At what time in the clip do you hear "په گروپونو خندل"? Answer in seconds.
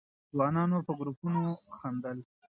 0.87-2.17